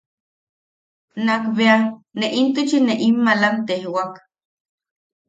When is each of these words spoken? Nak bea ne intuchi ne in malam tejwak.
Nak 1.25 1.43
bea 1.55 1.77
ne 2.17 2.27
intuchi 2.41 2.77
ne 2.83 2.93
in 3.07 3.15
malam 3.25 3.55
tejwak. 3.67 4.13